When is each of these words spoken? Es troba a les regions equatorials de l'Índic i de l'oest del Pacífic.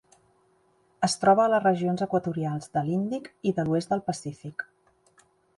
Es 1.07 1.15
troba 1.23 1.43
a 1.43 1.51
les 1.53 1.61
regions 1.65 2.03
equatorials 2.07 2.73
de 2.79 2.85
l'Índic 2.89 3.31
i 3.51 3.55
de 3.61 3.69
l'oest 3.69 3.95
del 3.95 4.03
Pacífic. 4.09 4.71